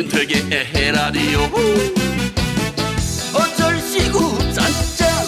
[0.00, 1.40] 윤택의 에헤라디오
[3.34, 5.26] 어쩔 시구 짠짠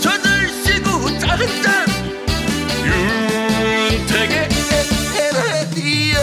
[0.00, 1.88] 저들 시구 짠짠
[3.90, 4.48] 윤택의
[5.18, 6.18] 에헤라디오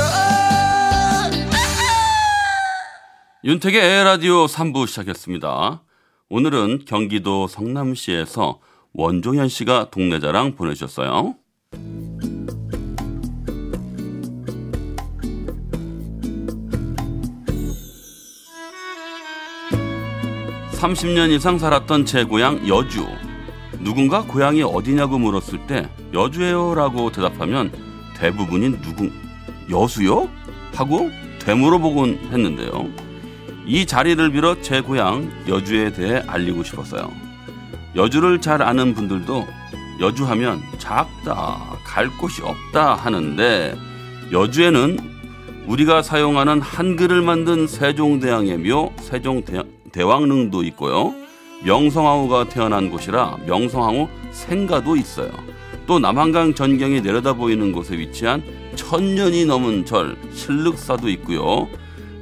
[3.43, 5.83] 윤택의 에라디오 3부 시작했습니다.
[6.29, 8.61] 오늘은 경기도 성남시에서
[8.93, 11.35] 원종현 씨가 동네 자랑 보내주셨어요.
[20.79, 23.05] 30년 이상 살았던 제 고향 여주.
[23.79, 27.69] 누군가 고향이 어디냐고 물었을 때 여주예요라고 대답하면
[28.15, 29.09] 대부분이 누구
[29.69, 30.29] 여수요?
[30.73, 32.87] 하고 되물어보곤 했는데요.
[33.65, 37.11] 이 자리를 빌어 제 고향 여주에 대해 알리고 싶었어요.
[37.95, 39.45] 여주를 잘 아는 분들도
[39.99, 43.75] 여주하면 작다, 갈 곳이 없다 하는데
[44.31, 44.97] 여주에는
[45.67, 49.61] 우리가 사용하는 한글을 만든 세종대왕의 묘 세종대
[49.97, 51.13] 왕릉도 있고요.
[51.63, 55.31] 명성황후가 태어난 곳이라 명성황후 생가도 있어요.
[55.85, 58.43] 또 남한강 전경이 내려다 보이는 곳에 위치한
[58.75, 61.67] 천년이 넘은 절 신륵사도 있고요.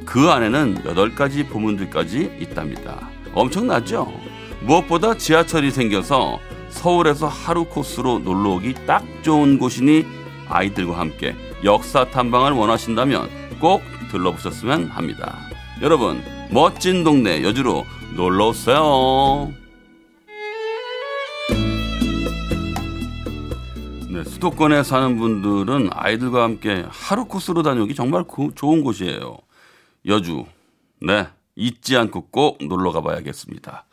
[0.05, 3.09] 그 안에는 여덟 가지 보문들까지 있답니다.
[3.33, 4.11] 엄청나죠?
[4.61, 10.05] 무엇보다 지하철이 생겨서 서울에서 하루 코스로 놀러 오기 딱 좋은 곳이니
[10.47, 13.29] 아이들과 함께 역사 탐방을 원하신다면
[13.59, 15.37] 꼭 들러보셨으면 합니다.
[15.81, 19.53] 여러분, 멋진 동네 여주로 놀러 오세요.
[24.09, 29.37] 네, 수도권에 사는 분들은 아이들과 함께 하루 코스로 다녀오기 정말 고, 좋은 곳이에요.
[30.05, 30.45] 여주.
[31.01, 33.85] 네, 잊지 않고 꼭 놀러 가봐야겠습니다.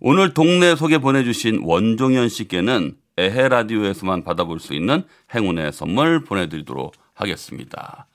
[0.00, 8.06] 오늘 동네 소개 보내주신 원종현 씨께는 에헤 라디오에서만 받아볼 수 있는 행운의 선물 보내드리도록 하겠습니다.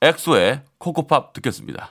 [0.00, 1.90] 엑소의 코코팝 듣겠습니다.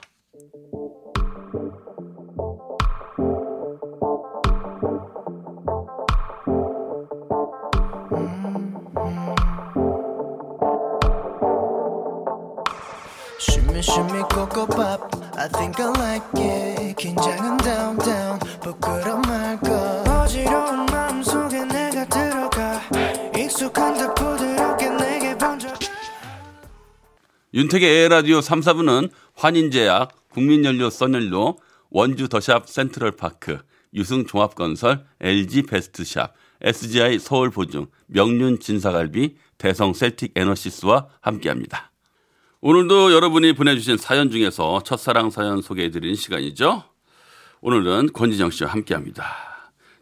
[13.86, 16.96] Shimmy cocoa pop I think I like it.
[16.96, 22.80] 긴장은 down down 부끄럼 말까 어지러운 마음속에 내가 들어가.
[23.38, 25.68] 익숙한 듯 부드럽게 내게 번져.
[27.54, 31.56] 윤택의 에라디오 3, 4부는 환인제약, 국민연료 써연료,
[31.90, 33.60] 원주 더샵 센트럴파크,
[33.94, 41.92] 유승종합건설, LG 베스트샵, SGI 서울보증, 명륜 진사갈비, 대성 셀틱 에너시스와 함께합니다.
[42.68, 46.82] 오늘도 여러분이 보내주신 사연 중에서 첫사랑 사연 소개해드리는 시간이죠.
[47.60, 49.24] 오늘은 권진영 씨와 함께합니다.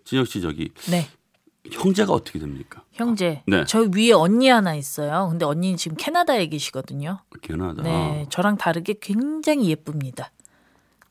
[0.03, 1.07] 진영 씨 저기 네.
[1.71, 2.83] 형제가 어떻게 됩니까?
[2.93, 3.43] 형제.
[3.47, 3.67] 네.
[3.67, 5.29] 저 위에 언니 하나 있어요.
[5.29, 7.19] 근데 언니는 지금 캐나다에 계시거든요.
[7.43, 7.83] 견하다.
[7.83, 8.25] 네.
[8.31, 10.31] 저랑 다르게 굉장히 예쁩니다.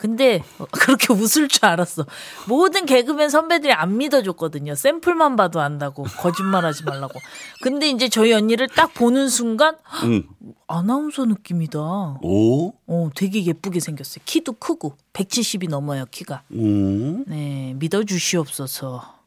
[0.03, 2.05] 근데 어, 그렇게 웃을 줄 알았어.
[2.49, 4.75] 모든 개그맨 선배들이 안 믿어줬거든요.
[4.75, 6.03] 샘플만 봐도 안다고.
[6.03, 7.21] 거짓말하지 말라고.
[7.61, 10.23] 근데 이제 저희 언니를 딱 보는 순간 응.
[10.67, 11.79] 아나운서 느낌이다.
[12.21, 12.73] 오?
[12.85, 14.23] 어, 되게 예쁘게 생겼어요.
[14.25, 16.41] 키도 크고 170이 넘어요, 키가.
[16.51, 17.23] 오?
[17.25, 19.19] 네, 믿어주시옵소서.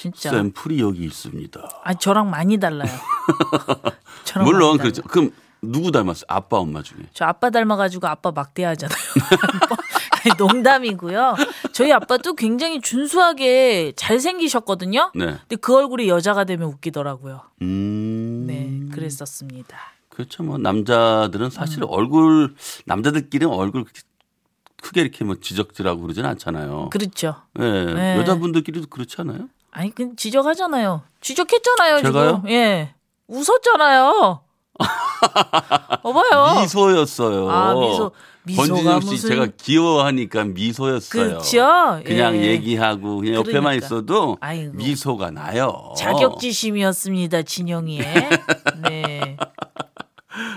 [0.00, 0.30] 진짜.
[0.30, 1.80] 샘플이 여기 있습니다.
[1.82, 2.92] 아, 저랑 많이 달라요.
[4.22, 5.02] 저랑 물론 많이 그렇죠.
[5.02, 6.24] 그럼 누구 닮았어요?
[6.28, 7.00] 아빠 엄마 중에.
[7.12, 8.96] 저 아빠 닮아가지고 아빠 막대하잖아요.
[10.24, 11.36] 아니, 농담이고요.
[11.72, 15.12] 저희 아빠도 굉장히 준수하게 잘생기셨거든요.
[15.14, 15.26] 네.
[15.26, 17.42] 근데 그 얼굴이 여자가 되면 웃기더라고요.
[17.62, 18.44] 음.
[18.46, 19.76] 네, 그랬었습니다.
[20.08, 20.42] 그렇죠.
[20.42, 22.54] 뭐 남자들은 사실 얼굴
[22.84, 23.84] 남자들끼리는 얼굴
[24.82, 26.90] 크게 이렇게 뭐 지적질하고 그러진 않잖아요.
[26.90, 27.36] 그렇죠.
[27.58, 27.62] 예.
[27.62, 28.16] 네.
[28.18, 29.48] 여자분들끼리도 그렇지 않아요?
[29.70, 31.02] 아니, 그 지적하잖아요.
[31.20, 32.36] 지적했잖아요, 제가요?
[32.36, 32.50] 지금.
[32.50, 32.94] 예.
[33.28, 34.40] 웃었잖아요.
[36.02, 36.60] 어봐요.
[36.62, 37.50] 미소였어요.
[37.50, 38.10] 아, 미소.
[38.56, 41.28] 권진영 씨 제가 귀여워하니까 미소였어요.
[41.28, 42.02] 그렇죠.
[42.04, 42.48] 그냥 예.
[42.48, 43.86] 얘기하고 그냥 옆에만 그러니까.
[43.86, 44.72] 있어도 아이고.
[44.74, 45.92] 미소가 나요.
[45.96, 48.04] 자격지심이었습니다, 진영이의.
[48.88, 49.36] 네.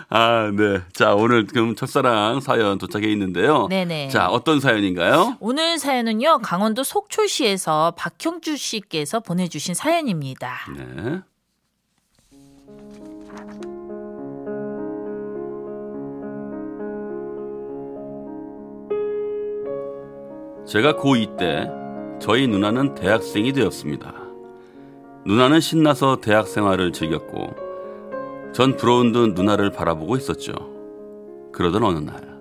[0.10, 0.80] 아, 네.
[0.94, 3.68] 자, 오늘 그럼 첫사랑 사연 도착해 있는데요.
[3.68, 4.10] 네네.
[4.10, 5.38] 자, 어떤 사연인가요?
[5.40, 10.60] 오늘 사연은요, 강원도 속초시에서 박형주 씨께서 보내주신 사연입니다.
[10.78, 11.22] 네.
[20.66, 21.70] 제가 고2 때
[22.20, 24.14] 저희 누나는 대학생이 되었습니다.
[25.26, 30.54] 누나는 신나서 대학 생활을 즐겼고 전 부러운 듯 누나를 바라보고 있었죠.
[31.52, 32.38] 그러던 어느 날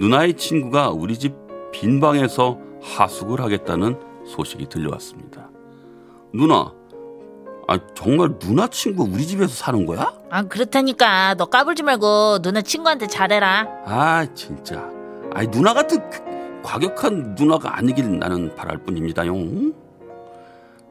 [0.00, 1.34] 누나의 친구가 우리 집
[1.72, 5.50] 빈 방에서 하숙을 하겠다는 소식이 들려왔습니다.
[6.32, 6.72] 누나,
[7.68, 10.10] 아 정말 누나 친구 우리 집에서 사는 거야?
[10.30, 13.66] 아 그렇다니까 너 까불지 말고 누나 친구한테 잘해라.
[13.84, 14.88] 아 진짜.
[15.34, 16.35] 아이 누나 같은 그-
[16.66, 19.32] 과격한 누나가 아니길 나는 바랄 뿐입니다요.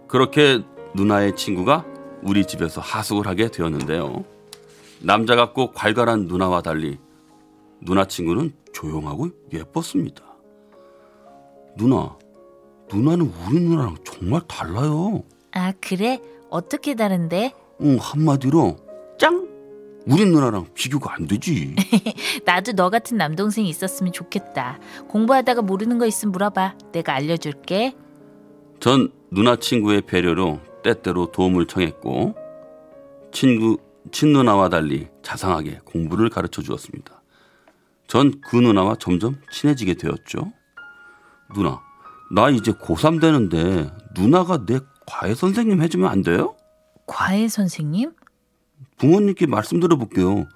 [0.08, 0.64] 그렇게
[0.96, 1.86] 누나의 친구가
[2.24, 4.24] 우리 집에서 하숙을 하게 되었는데요.
[5.02, 6.98] 남자 같고 괄괄한 누나와 달리
[7.82, 10.24] 누나 친구는 조용하고 예뻤습니다.
[11.76, 12.18] 누나,
[12.92, 15.24] 누나는 우리 누나랑 정말 달라요.
[15.52, 16.22] 아 그래?
[16.50, 17.54] 어떻게 다른데?
[17.82, 18.78] 응, 한마디로
[19.20, 19.55] 짱!
[20.08, 21.76] 우리 누나랑 비교가 안 되지.
[22.46, 24.80] 나도 너 같은 남동생이 있었으면 좋겠다.
[25.08, 26.76] 공부하다가 모르는 거 있으면 물어봐.
[26.92, 27.96] 내가 알려줄게.
[28.80, 32.36] 전 누나 친구의 배려로 때때로 도움을 청했고
[33.32, 33.78] 친구
[34.12, 37.22] 친누나와 달리 자상하게 공부를 가르쳐 주었습니다.
[38.08, 40.52] 전 그 누나와 점점 친해지게 되었죠.
[41.56, 41.82] 누나,
[42.32, 46.56] 나 이제 고3 되는데 누나가 내 과외 선생님 해주면 안 돼요?
[47.08, 48.12] 과외 선생님?
[48.98, 50.48] 부모님께 말씀 드려 볼게요.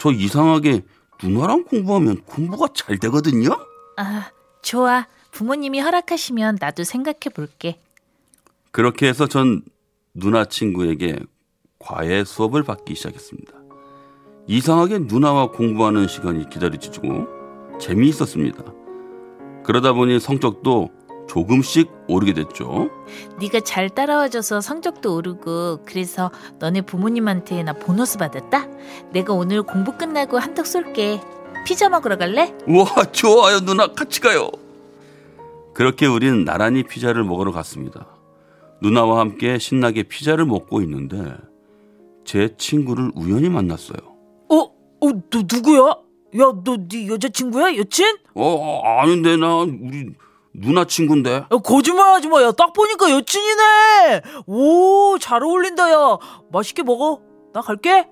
[0.00, 0.82] 저 이상하게
[1.22, 3.50] 누나랑 공부하면 공부가 잘 되거든요.
[3.96, 4.30] 아
[4.62, 5.06] 좋아.
[5.30, 7.80] 부모님이 허락하시면 나도 생각해 볼게.
[8.70, 9.62] 그렇게 해서 전
[10.14, 11.18] 누나 친구에게
[11.78, 13.52] 과외 수업을 받기 시작했습니다.
[14.46, 18.64] 이상하게 누나와 공부하는 시간이 기다려지고 재미있었습니다.
[19.64, 20.90] 그러다 보니 성적도
[21.28, 22.90] 조금씩 오르게 됐죠.
[23.40, 28.66] 네가 잘 따라와줘서 성적도 오르고 그래서 너네 부모님한테 나 보너스 받았다.
[29.12, 31.20] 내가 오늘 공부 끝나고 한턱 쏠게.
[31.64, 32.52] 피자 먹으러 갈래?
[32.66, 33.86] 우와, 좋아요, 누나.
[33.86, 34.50] 같이 가요.
[35.74, 38.06] 그렇게 우리는 나란히 피자를 먹으러 갔습니다.
[38.82, 41.34] 누나와 함께 신나게 피자를 먹고 있는데
[42.24, 43.96] 제 친구를 우연히 만났어요.
[44.50, 44.56] 어?
[44.58, 45.12] 어?
[45.30, 45.80] 너 누구야?
[46.40, 47.76] 야, 너 네 여자친구야?
[47.76, 48.16] 여친?
[48.34, 50.10] 어, 아닌데 나 우리
[50.54, 51.32] 누나 친구인데.
[51.34, 52.42] 야, 거짓말 하지 마.
[52.42, 54.22] 야, 딱 보니까 여친이네.
[54.46, 55.90] 오, 잘 어울린다.
[55.90, 56.18] 야,
[56.50, 57.20] 맛있게 먹어.
[57.52, 58.08] 나 갈게.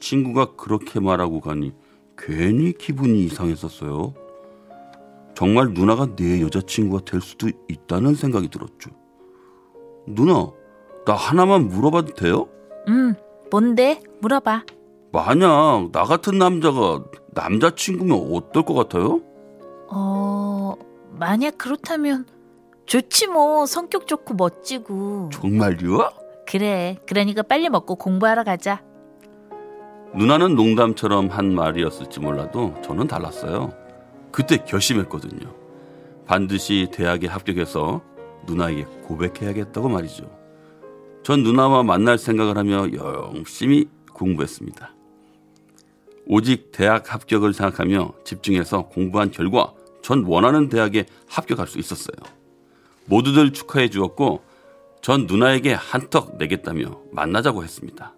[0.00, 1.72] 친구가 그렇게 말하고 가니
[2.16, 4.14] 괜히 기분이 이상했었어요.
[5.34, 8.90] 정말 누나가 내 여자친구가 될 수도 있다는 생각이 들었죠.
[10.06, 10.50] 누나,
[11.06, 12.48] 나 하나만 물어봐도 돼요?
[12.88, 13.14] 음,
[13.50, 14.00] 뭔데?
[14.20, 14.64] 물어봐.
[15.10, 17.02] 만약 나 같은 남자가
[17.32, 19.20] 남자친구면 어떨 것 같아요?
[19.88, 20.74] 어,
[21.18, 22.26] 만약 그렇다면
[22.86, 23.66] 좋지 뭐.
[23.66, 25.30] 성격 좋고 멋지고.
[25.32, 26.10] 정말요?
[26.46, 26.98] 그래.
[27.06, 28.82] 그러니까 빨리 먹고 공부하러 가자.
[30.14, 33.72] 누나는 농담처럼 한 말이었을지 몰라도 저는 달랐어요.
[34.30, 35.52] 그때 결심했거든요.
[36.26, 38.00] 반드시 대학에 합격해서
[38.46, 40.30] 누나에게 고백해야겠다고 말이죠.
[41.22, 44.94] 전 누나와 만날 생각을 하며 열심히 공부했습니다.
[46.26, 49.72] 오직 대학 합격을 생각하며 집중해서 공부한 결과
[50.04, 52.14] 전 원하는 대학에 합격할 수 있었어요.
[53.06, 54.42] 모두들 축하해 주었고
[55.00, 58.14] 전 누나에게 한턱 내겠다며 만나자고 했습니다.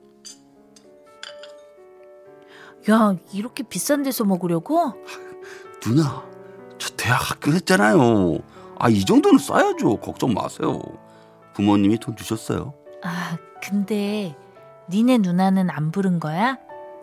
[2.90, 4.94] 야, 이렇게 비싼 데서 먹으려고?
[5.80, 6.24] 누나,
[6.76, 8.38] 저 대학 합격했잖아요.
[8.80, 9.98] 아, 이 정도는 써야죠.
[9.98, 10.80] 걱정 마세요.
[11.54, 12.74] 부모님이 돈 주셨어요.
[13.04, 14.36] 아, 근데
[14.90, 16.58] 니네 누나는 안 부른 거야?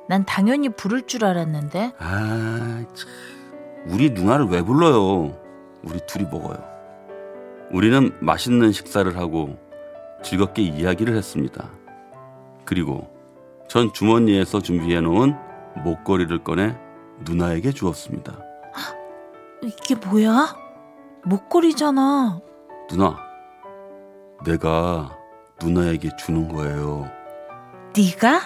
[0.10, 1.94] 난 당연히 부를 줄 알았는데.
[2.00, 3.33] 아, 참.
[3.88, 5.36] 우리 누나를 왜 불러요?
[5.84, 6.58] 우리 둘이 먹어요.
[7.72, 9.58] 우리는 맛있는 식사를 하고
[10.24, 11.70] 즐겁게 이야기를 했습니다.
[12.66, 13.10] 그리고
[13.68, 15.36] 전 주머니에서 준비해 놓은
[15.84, 16.78] 목걸이를 꺼내
[17.22, 18.38] 누나에게 주었습니다.
[19.62, 20.56] 이게 뭐야?
[21.26, 22.40] 목걸이잖아.
[22.90, 23.18] 누나,
[24.46, 25.18] 내가
[25.62, 27.10] 누나에게 주는 거예요.
[27.96, 28.42] 네가?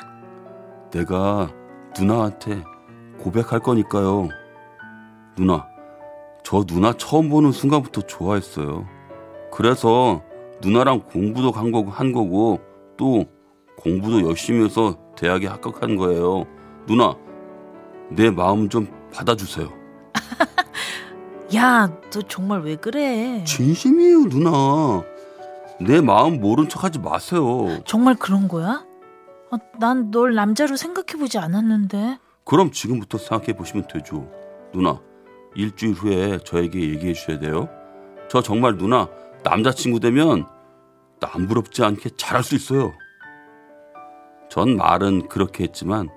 [0.91, 1.49] 내가
[1.97, 2.63] 누나한테
[3.19, 4.29] 고백할 거니까요.
[5.37, 5.67] 누나,
[6.43, 8.87] 저 누나 처음 보는 순간부터 좋아했어요.
[9.51, 10.23] 그래서
[10.61, 12.59] 누나랑 공부도 한 거고, 한 거고
[12.97, 13.25] 또
[13.77, 16.45] 공부도 열심히 해서 대학에 합격한 거예요.
[16.87, 17.15] 누나,
[18.09, 19.69] 내 마음 좀 받아주세요.
[21.55, 23.43] 야, 너 정말 왜 그래?
[23.45, 25.03] 진심이에요, 누나.
[25.79, 27.79] 내 마음 모른 척 하지 마세요.
[27.85, 28.83] 정말 그런 거야?
[29.51, 32.17] 아, 난널 남자로 생각해보지 않았는데.
[32.43, 34.27] 그럼 지금부터 생각해 보시면 되죠.
[34.73, 34.99] 누나,
[35.57, 37.67] 일주일 후에 저에게 얘기해 주셔야 돼요.
[38.29, 39.09] 저 정말 누나
[39.43, 40.45] 남자친구 되면
[41.19, 42.93] 남 부럽지 않게 잘할 수 있어요.
[44.49, 46.09] 전 말은 그렇게 했지만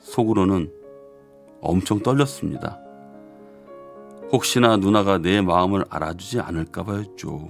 [0.00, 0.70] 속으로는
[1.60, 2.78] 엄청 떨렸습니다.
[4.30, 7.48] 혹시나 누나가 내 마음을 알아주지 않을까 봐였죠.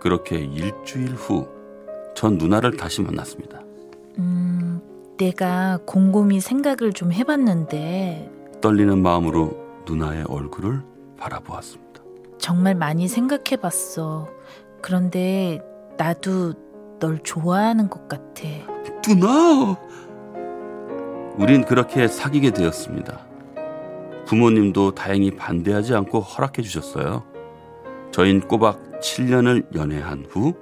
[0.00, 1.60] 그렇게 일주일 후
[2.14, 3.60] 전 누나를 다시 만났습니다.
[4.18, 4.80] 음,
[5.16, 10.82] 내가 곰곰이 생각을 좀 해봤는데 떨리는 마음으로 누나의 얼굴을
[11.18, 12.00] 바라보았습니다.
[12.38, 14.28] 정말 많이 생각해 봤어.
[14.80, 15.60] 그런데
[15.98, 16.54] 나도
[17.00, 18.42] 널 좋아하는 것 같아.
[19.02, 19.76] 누나.
[21.36, 23.26] 우린 그렇게 사귀게 되었습니다.
[24.26, 27.24] 부모님도 다행히 반대하지 않고 허락해 주셨어요.
[28.12, 30.54] 저흰 꼬박 7년을 연애한 후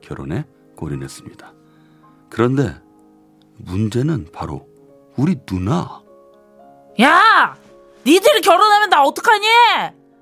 [0.00, 0.44] 결혼에
[0.76, 1.52] 골인했습니다.
[2.30, 2.74] 그런데
[3.58, 4.66] 문제는 바로
[5.16, 6.02] 우리 누나.
[7.00, 7.56] 야!
[8.06, 9.46] 니들이 결혼하면 나 어떡하니?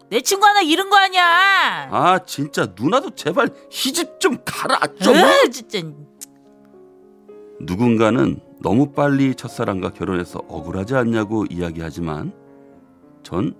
[0.09, 1.89] 내 친구 하나 잃은 거 아니야?
[1.91, 5.15] 아 진짜 누나도 제발 시집 좀 가라 좀.
[5.15, 5.81] 으, 진짜.
[7.61, 12.33] 누군가는 너무 빨리 첫사랑과 결혼해서 억울하지 않냐고 이야기하지만
[13.23, 13.55] 전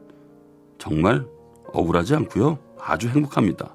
[0.79, 1.27] 정말
[1.73, 2.59] 억울하지 않고요.
[2.81, 3.75] 아주 행복합니다.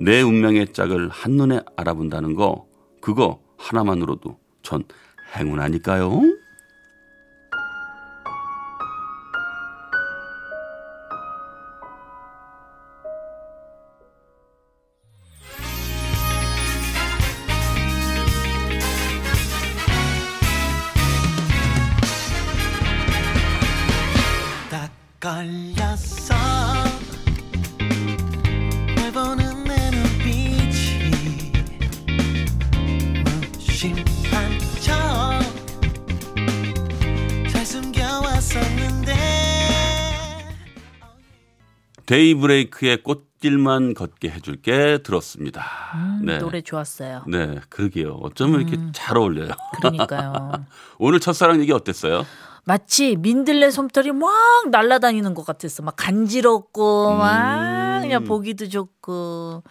[0.00, 2.66] 내 운명의 짝을 한눈에 알아본다는 거
[3.00, 4.84] 그거 하나만으로도 전
[5.36, 6.20] 행운 아닐까요?
[42.08, 45.62] 데이브레이크의 꽃길만 걷게 해줄게 들었습니다.
[45.94, 46.38] 음, 네.
[46.38, 47.24] 노래 좋았어요.
[47.28, 48.14] 네, 그러게요.
[48.22, 49.50] 어쩌면 이렇게 잘 어울려요.
[49.76, 50.52] 그러니까요.
[50.98, 52.24] 오늘 첫사랑 얘기 어땠어요?
[52.64, 54.30] 마치 민들레 솜털이 막
[54.70, 55.82] 날아다니는 것 같았어.
[55.82, 59.62] 막 간지럽고 막 그냥 보기도 좋고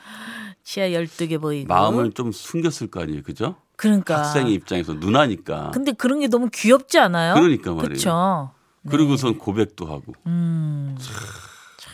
[0.64, 1.68] 치아 12개 보이고.
[1.74, 3.56] 마음을 좀 숨겼을 거 아니에요, 그죠?
[3.78, 4.20] 그러니까.
[4.20, 5.72] 학생의 입장에서 누나니까.
[5.74, 7.34] 근데 그런 게 너무 귀엽지 않아요?
[7.34, 7.88] 그러니까 말이에요.
[7.88, 8.52] 그렇죠.
[8.90, 10.14] 그리고선 고백도 하고.
[10.28, 10.96] 음.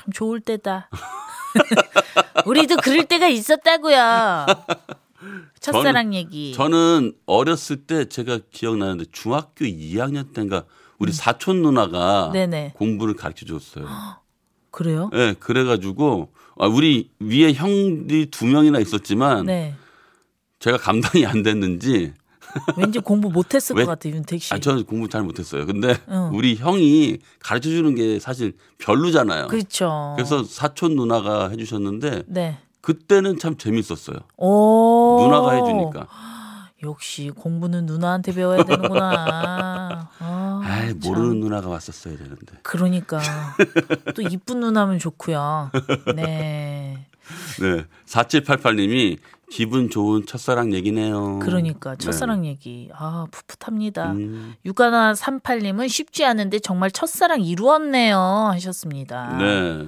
[0.04, 0.90] 참 좋을 때다.
[2.46, 4.46] 우리도 그럴 때가 있었다고요.
[5.60, 6.54] 첫사랑 얘기.
[6.54, 10.66] 저는 어렸을 때 제가 기억나는데 중학교 2학년 때인가
[11.00, 12.34] 우리 사촌 누나가 음.
[12.34, 12.74] 네네.
[12.76, 13.88] 공부를 가르쳐 줬어요.
[14.72, 15.10] 그래요?
[15.14, 19.76] 네, 그래가지고 아, 우리 위에 형들이 두 명이나 있었지만 네.
[20.60, 22.14] 제가 감당이 안 됐는지
[22.78, 23.86] 왠지 공부 못했을 왜?
[23.86, 24.54] 것 같아요, 윤택 씨.
[24.54, 25.66] 아, 저는 공부 잘 못했어요.
[25.66, 26.30] 근데 응.
[26.34, 29.48] 우리 형이 가르쳐 주는 게 사실 별로잖아요.
[29.48, 30.14] 그렇죠.
[30.16, 32.58] 그래서 사촌 누나가 해주셨는데 네.
[32.82, 34.18] 그때는 참 재밌었어요.
[34.38, 35.20] 오.
[35.24, 36.08] 누나가 해주니까.
[36.84, 40.10] 역시 공부는 누나한테 배워야 되는구나.
[40.20, 41.00] 아, 아이, 참.
[41.02, 42.58] 모르는 누나가 왔었어야 되는데.
[42.62, 43.22] 그러니까
[44.14, 45.72] 또 이쁜 누나면 좋고요.
[46.16, 47.08] 네.
[47.62, 47.86] 네.
[48.06, 49.18] 4788님이
[49.54, 51.38] 기분 좋은 첫사랑 얘기네요.
[51.38, 54.14] 그러니까 첫사랑 얘기 아 풋풋합니다.
[54.14, 59.38] 음, 육아나 38님은 쉽지 않은데 정말 첫사랑 이루었네요 하셨습니다.
[59.38, 59.88] 네.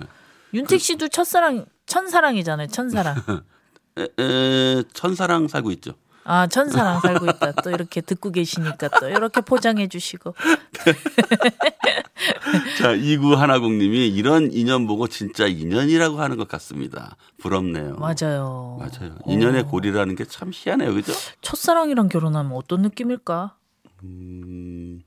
[0.53, 2.67] 윤택 씨도 첫사랑 천사랑이잖아요.
[2.67, 3.15] 천사랑.
[3.97, 5.93] 에, 에, 천사랑 살고 있죠.
[6.25, 7.53] 아 천사랑 살고 있다.
[7.63, 10.35] 또 이렇게 듣고 계시니까 또 이렇게 포장해 주시고.
[12.85, 17.15] 자, 2910님이 이런 인연 보고 진짜 인연이라고 하는 것 같습니다.
[17.39, 17.95] 부럽네요.
[17.95, 18.77] 맞아요.
[18.79, 19.15] 맞아요.
[19.25, 20.93] 인연의 고리라는 게 참 희한해요.
[20.93, 21.11] 그죠?
[21.41, 23.55] 첫사랑이랑 결혼하면 어떤 느낌일까?
[24.03, 25.01] 음,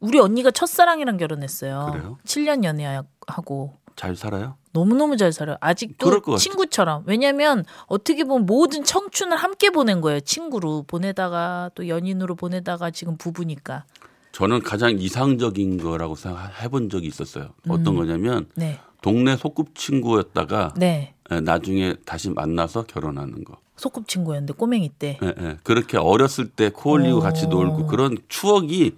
[0.00, 1.90] 우리 언니가 첫사랑이랑 결혼했어요.
[1.92, 2.18] 그래요?
[2.24, 4.56] 7년 연애하고 잘 살아요?
[4.72, 5.56] 너무너무 잘 살아요.
[5.60, 6.36] 아직도.
[6.36, 7.02] 친구처럼.
[7.06, 10.20] 왜냐면 어떻게 보면 모든 청춘을 함께 보낸 거예요.
[10.20, 13.84] 친구로 보내다가 또 연인으로 보내다가 지금 부부니까.
[14.32, 17.50] 저는 가장 이상적인 거라고 생각해 본 적이 있었어요.
[17.68, 18.78] 어떤 거냐면 네.
[19.02, 21.14] 동네 소꿉친구였다가 네.
[21.30, 23.56] 예, 나중에 다시 만나서 결혼하는 거.
[23.76, 25.18] 소꿉친구였는데 꼬맹이 때.
[25.22, 25.56] 예, 예.
[25.62, 27.20] 그렇게 어렸을 때 코 올리고 오.
[27.20, 28.92] 같이 놀고 그런 추억이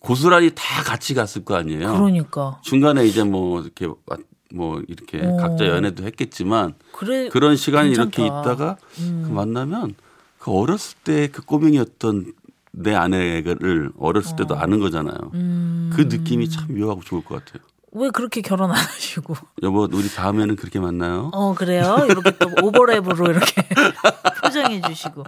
[0.00, 1.92] 고스란히 다 같이 갔을 거 아니에요.
[1.92, 2.60] 그러니까.
[2.62, 4.16] 중간에 이제 뭐 이렇게 와-
[4.52, 5.36] 뭐 이렇게 오.
[5.36, 7.28] 각자 연애도 했겠지만 그래.
[7.28, 8.22] 그런 시간이 괜찮다.
[8.22, 9.24] 이렇게 있다가 음.
[9.26, 9.94] 그 만나면
[10.38, 12.32] 그 어렸을 때 그 꼬맹이였던
[12.72, 15.16] 내 아내를 어렸을 때도 아는 거잖아요.
[15.34, 15.90] 음.
[15.94, 17.62] 그 느낌이 참 묘하고 좋을 것 같아요.
[17.92, 19.34] 왜 그렇게 결혼 안 하시고?
[19.64, 21.30] 여보, 우리 다음에는 그렇게 만나요.
[21.32, 22.06] 어 그래요?
[22.08, 23.68] 이렇게 또 오버랩으로 이렇게
[24.42, 25.24] 포장해 주시고.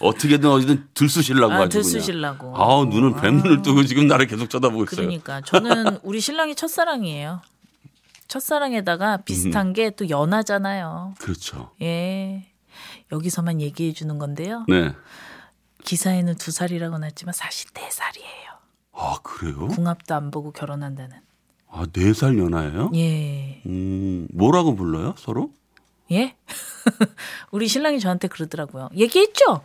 [0.00, 2.54] 어떻게든 어디든 들쑤시려고 아, 들쑤시려고.
[2.56, 5.06] 아우 눈은 뱀눈을 뜨고 지금 나를 계속 쳐다보고 있어요.
[5.06, 7.40] 그러니까 저는 우리 신랑이 첫사랑이에요.
[8.28, 9.72] 첫사랑에다가 비슷한 음.
[9.72, 11.14] 게또 연하잖아요.
[11.18, 11.70] 그렇죠.
[11.80, 12.44] 예.
[13.12, 14.66] 여기서만 얘기해 주는 건데요.
[14.68, 14.94] 네.
[15.84, 18.50] 기사에는 두 살이라고 났지만 사실 네 살이에요.
[18.92, 19.68] 아 그래요?
[19.68, 21.16] 궁합도 안 보고 결혼한다는.
[21.70, 22.90] 아네 살 연하예요?
[22.94, 23.62] 예.
[23.66, 25.52] 음 뭐라고 불러요 서로?
[26.12, 26.34] 예?
[27.52, 28.88] 우리 신랑이 저한테 그러더라고요.
[28.96, 29.62] 얘기했죠?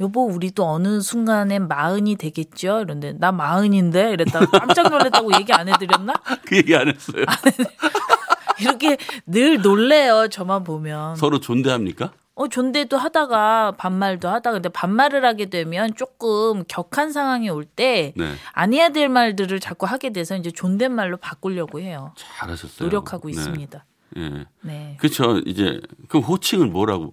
[0.00, 2.82] 여보, 우리도 어느 순간엔 마흔이 되겠죠?
[2.82, 4.12] 이런데, 나 마흔인데?
[4.12, 6.12] 이랬다가 깜짝 놀랐다고 얘기 안 해드렸나?
[6.46, 7.24] 그 얘기 안 했어요.
[8.60, 8.96] 이렇게
[9.26, 11.16] 늘 놀래요, 저만 보면.
[11.16, 12.12] 서로 존대합니까?
[12.38, 18.34] 어, 존대도 하다가 반말도 하다가 근데 반말을 하게 되면 조금 격한 상황이 올때 네.
[18.52, 22.14] 안 해야 될 말들을 자꾸 하게 돼서 이제 존댓말로 바꾸려고 해요.
[22.16, 22.88] 잘하셨어요.
[22.88, 23.32] 노력하고 네.
[23.32, 23.84] 있습니다.
[24.18, 24.46] 예.
[24.60, 24.96] 네.
[25.00, 25.38] 그렇죠.
[25.46, 27.12] 이제 그 호칭을 뭐라고?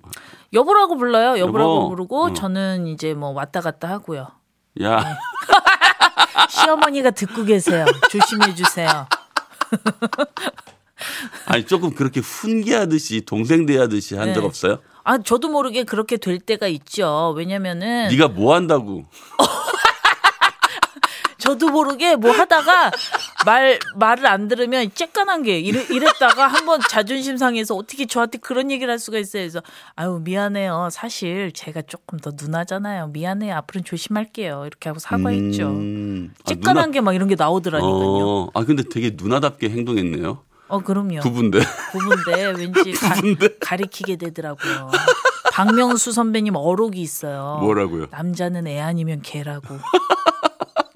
[0.53, 1.39] 여보라고 불러요.
[1.39, 1.89] 여보라고 여보.
[1.89, 2.34] 부르고 어.
[2.34, 4.27] 저는 이제 뭐 왔다 갔다 하고요.
[4.84, 5.10] 야, 네.
[6.50, 7.86] 시어머니가 듣고 계세요.
[8.12, 8.88] 조심해 주세요.
[11.46, 14.46] 아니 조금 그렇게 훈계하듯이 동생 대하듯이 한 적 네.
[14.48, 14.80] 없어요?
[15.04, 17.34] 아, 저도 모르게 그렇게 될 때가 있죠.
[17.38, 19.06] 왜냐면은 네가 뭐 한다고?
[21.38, 22.92] 저도 모르게 뭐 하다가
[23.46, 28.90] 말 말을 안 들으면 쬐깐한 게 이래, 이랬다가 한번 자존심 상해서 어떻게 저한테 그런 얘기를
[28.92, 29.44] 할 수가 있어요.
[29.44, 29.62] 그래서
[29.96, 30.90] 아유 미안해요.
[30.92, 33.08] 사실 제가 조금 더 누나잖아요.
[33.10, 33.54] 미안해요.
[33.58, 34.64] 앞으로는 조심할게요.
[34.66, 35.68] 이렇게 하고 사과했죠.
[35.68, 37.92] 음, 아, 쬐깐한 게막 이런 게 나오더라니까요.
[37.94, 40.42] 어, 아 근데 되게 누나답게 행동했네요.
[40.68, 41.20] 어 그럼요.
[41.22, 41.60] 부부인데.
[41.92, 42.94] 부부인데 왠지
[43.60, 44.90] 가, 리키게 되더라고요.
[45.52, 47.60] 박명수 선배님 어록이 있어요.
[47.62, 48.08] 뭐라고요?
[48.12, 49.78] 남자는 애 아니면 개라고.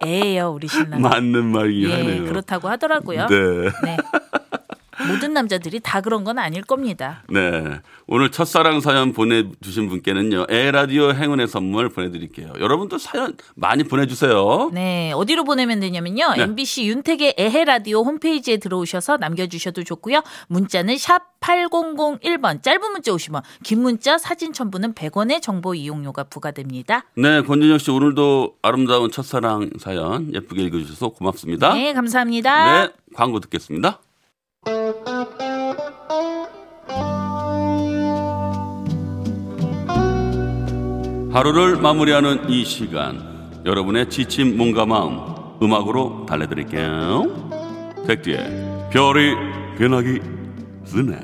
[0.05, 1.01] 애예요 우리 신랑.
[1.01, 2.25] 맞는 말이긴 예, 하네요.
[2.25, 3.27] 그렇다고 하더라고요.
[3.27, 3.35] 네.
[3.83, 3.97] 네.
[5.07, 7.23] 모든 남자들이 다 그런 건 아닐 겁니다.
[7.29, 7.79] 네.
[8.07, 12.53] 오늘 첫사랑 사연 보내주신 분께는요, 에라디오 행운의 선물 보내드릴게요.
[12.59, 14.71] 여러분도 사연 많이 보내주세요.
[14.73, 16.33] 네, 어디로 보내면 되냐면요.
[16.35, 16.43] 네.
[16.43, 20.21] MBC 윤택의 에헤 라디오 홈페이지에 들어오셔서 남겨주셔도 좋고요.
[20.47, 27.05] 문자는 샵 8001번, 짧은 문자 50원, 긴 문자 사진 첨부는 100원의 정보 이용료가 부과됩니다.
[27.15, 31.73] 네, 권진영 씨 오늘도 아름다운 첫사랑 사연 예쁘게 읽어주셔서 고맙습니다.
[31.73, 32.87] 네, 감사합니다.
[32.87, 34.01] 네, 광고 듣겠습니다.
[41.31, 45.19] 하루를 마무리하는 이 시간 여러분의 지친 몸과 마음
[45.61, 47.49] 음악으로 달래드릴게요.
[48.07, 49.35] 백디의 별이
[49.77, 50.19] 변하기
[50.85, 51.15] 전에.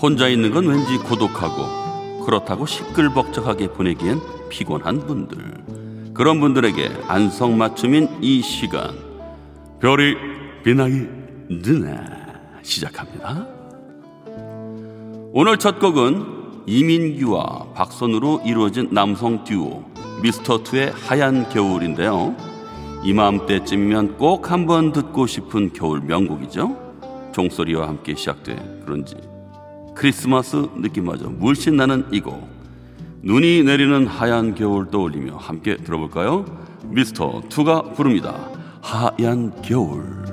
[0.00, 5.81] 혼자 있는 건 왠지 고독하고 그렇다고 시끌벅적하게 보내기엔 피곤한 분들
[6.22, 8.96] 그런 분들에게 안성맞춤인 이 시간
[9.80, 10.14] 별이
[10.62, 11.08] 빛나기
[11.64, 11.98] 전에
[12.62, 13.44] 시작합니다.
[15.32, 19.82] 오늘 첫 곡은 이민규와 박선우로 이루어진 남성 듀오
[20.22, 22.36] 미스터2의 하얀 겨울인데요.
[23.02, 27.32] 이맘때쯤이면 꼭 한번 듣고 싶은 겨울 명곡이죠.
[27.32, 29.16] 종소리와 함께 시작돼 그런지
[29.96, 32.51] 크리스마스 느낌마저 물씬 나는 이 곡
[33.24, 36.44] 눈이 내리는 하얀 겨울 떠올리며 함께 들어볼까요?
[36.86, 38.50] 미스터 투가 부릅니다.
[38.80, 40.31] 하얀 겨울.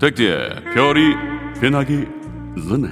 [0.00, 1.14] 백디의 별이
[1.60, 2.06] 변하기
[2.66, 2.88] 전에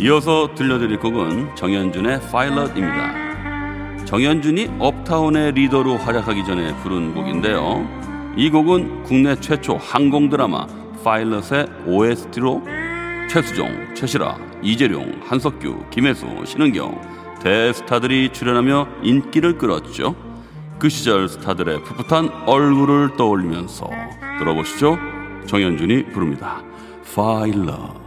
[0.00, 4.04] 이어서 들려드릴 곡은 정현준의 파일럿입니다.
[4.04, 7.88] 정현준이 업타운의 리더로 활약하기 전에 부른 곡인데요.
[8.36, 10.66] 이 곡은 국내 최초 항공 드라마
[11.02, 12.62] 파일럿의 OST로
[13.30, 17.00] 최수종, 최시라, 이재룡, 한석규, 김혜수, 신은경
[17.42, 20.16] 대스타들이 출연하며 인기를 끌었죠.
[20.78, 23.88] 그 시절 스타들의 풋풋한 얼굴을 떠올리면서
[24.38, 25.21] 들어보시죠.
[25.46, 26.62] 정현준이 부릅니다.
[27.14, 28.01] 파일럿.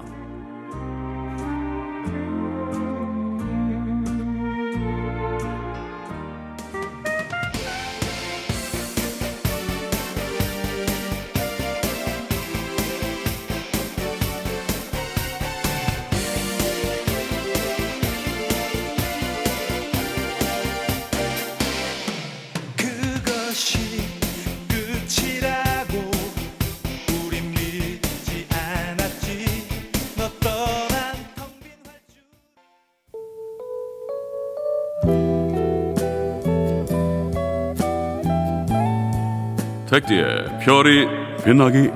[39.96, 41.08] 백디의 별이
[41.46, 41.90] 빛나기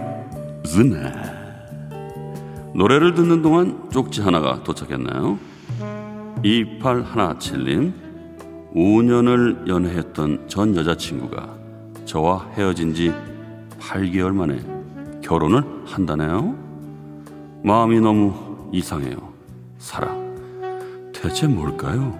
[0.63, 1.11] 전에
[2.73, 5.37] 노래를 듣는 동안 쪽지 하나가 도착했나요?
[6.41, 7.91] 2817님
[8.73, 11.57] 5년을 연애했던 전 여자친구가
[12.05, 13.13] 저와 헤어진 지
[13.81, 14.61] 8개월 만에
[15.21, 16.55] 결혼을 한다네요.
[17.65, 19.17] 마음이 너무 이상해요.
[19.77, 22.17] 사랑 대체 뭘까요?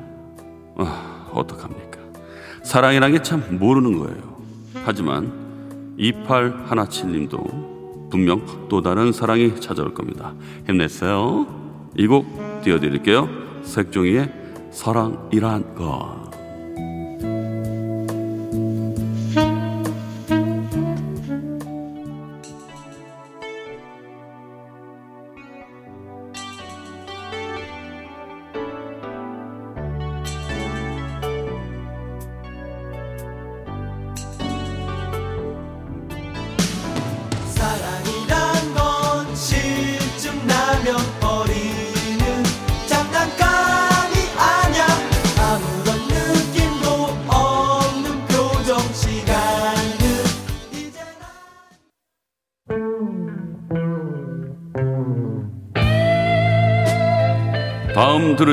[0.75, 1.99] 아, 어떡합니까?
[2.63, 4.39] 사랑이란 게 참 모르는 거예요.
[4.83, 5.48] 하지만
[5.99, 10.33] 2817님도 분명 또 다른 사랑이 찾아올 겁니다.
[10.67, 11.45] 힘내세요.
[11.97, 13.27] 이 곡 띄워드릴게요.
[13.63, 14.31] 색종이의
[14.71, 16.28] 사랑이란 것.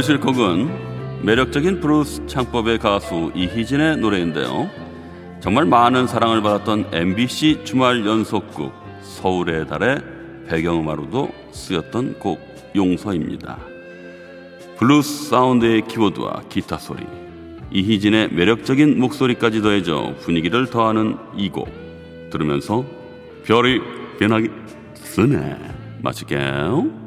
[0.07, 4.71] 들으실 곡은 매력적인 블루스 창법의 가수 이희진의 노래인데요.
[5.41, 9.99] 정말 많은 사랑을 받았던 MBC 주말 연속극 서울의 달의
[10.49, 12.41] 배경음악으로도 쓰였던 곡
[12.77, 13.59] 용서입니다.
[14.79, 17.05] 블루스 사운드의 키보드와 기타 소리,
[17.73, 21.69] 이희진의 매력적인 목소리까지 더해져 분위기를 더하는 이 곡
[22.31, 22.85] 들으면서
[23.45, 23.81] 별이
[24.21, 24.51] 변하기
[24.95, 25.57] 쓰네
[26.01, 27.06] 마칠게요.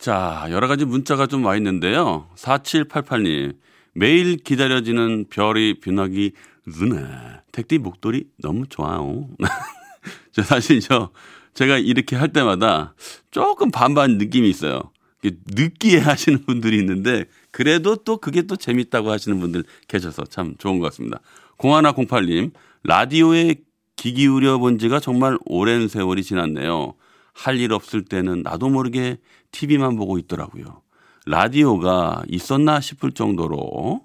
[0.00, 2.26] 자, 여러 가지 문자가 좀 와 있는데요.
[2.36, 3.54] 4788님.
[3.92, 6.32] 매일 기다려지는 별이 빛나기
[6.72, 7.04] 전에
[7.52, 9.28] 택디 목도리 너무 좋아요.
[10.32, 11.10] 저 사실 저
[11.52, 12.94] 제가 이렇게 할 때마다
[13.30, 14.80] 조금 반반 느낌이 있어요.
[15.22, 20.86] 느끼해 하시는 분들이 있는데 그래도 또 그게 또 재밌다고 하시는 분들 계셔서 참 좋은 것
[20.86, 21.20] 같습니다.
[21.58, 22.52] 0108님,
[22.84, 23.56] 라디오에
[23.96, 26.94] 귀 기울여 본 지가 정말 오랜 세월이 지났네요.
[27.32, 29.18] 할 일 없을 때는 나도 모르게
[29.52, 30.82] TV만 보고 있더라고요.
[31.26, 34.02] 라디오가 있었나 싶을 정도로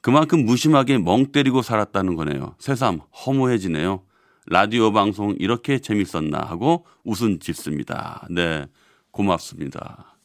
[0.00, 2.54] 그만큼 무심하게 멍 때리고 살았다는 거네요.
[2.58, 4.02] 새삼 허무해지네요.
[4.46, 8.26] 라디오 방송 이렇게 재밌었나 하고 웃음 짓습니다.
[8.30, 8.66] 네,
[9.10, 10.16] 고맙습니다.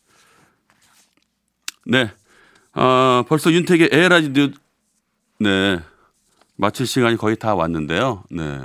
[1.86, 2.12] 네,
[2.74, 4.50] 아, 벌써 윤택의 에라디오
[5.40, 5.80] 네
[6.56, 8.24] 마칠 시간이 거의 다 왔는데요.
[8.32, 8.62] 네.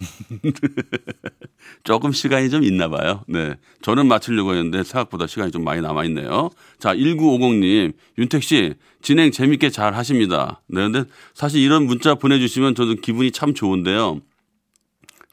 [1.84, 3.24] 조금 시간이 좀 있나 봐요.
[3.26, 3.56] 네.
[3.82, 6.50] 저는 마치려고 했는데 생각보다 시간이 좀 많이 남아 있네요.
[6.78, 10.62] 자, 1950님, 윤택 씨, 진행 재밌게 잘 하십니다.
[10.68, 10.82] 네.
[10.82, 14.20] 근데 사실 이런 문자 보내 주시면 저도 기분이 참 좋은데요.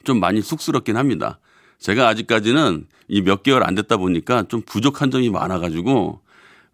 [0.04, 1.38] 좀 많이 쑥스럽긴 합니다.
[1.78, 6.20] 제가 아직까지는 이 몇 개월 안 됐다 보니까 좀 부족한 점이 많아 가지고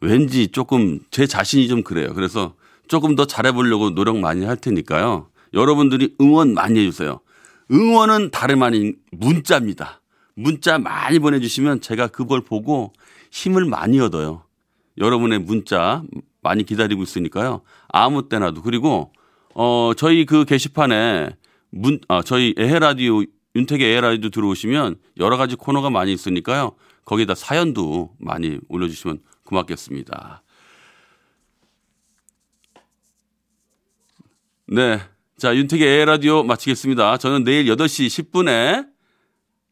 [0.01, 2.15] 왠지 조금 제 자신이 좀 그래요.
[2.15, 2.55] 그래서
[2.89, 5.29] 조금 더 잘해 보려고 노력 많이 할 테니까요.
[5.55, 7.21] 여러분들이 응원 많이 해 주세요.
[7.73, 10.03] 응원은 다름 아닌 문자입니다.
[10.35, 12.93] 문자 많이 보내주시면 제가 그걸 보고
[13.31, 14.45] 힘을 많이 얻어요.
[14.99, 16.03] 여러분의 문자
[16.43, 17.63] 많이 기다리고 있으니까요.
[17.89, 18.63] 아무 때나도.
[18.63, 19.13] 그리고,
[19.55, 21.37] 어, 저희 그 게시판에
[21.71, 23.23] 문, 아, 저희 에헤라디오,
[23.55, 26.73] 윤택의 에헤라디오 들어오시면 여러 가지 코너가 많이 있으니까요.
[27.05, 30.43] 거기다 사연도 많이 올려주시면 고맙겠습니다.
[34.67, 35.01] 네.
[35.43, 37.17] 자, 윤택의 에라디오 마치겠습니다.
[37.17, 38.87] 저는 내일 8시 10분에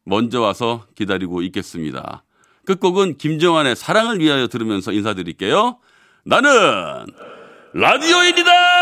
[0.03, 2.25] 먼저 와서 기다리고 있겠습니다.
[2.65, 5.79] 끝곡은 김정환의 사랑을 위하여 들으면서 인사드릴게요.
[6.25, 7.05] 나는
[7.73, 8.80] 라디오입니다!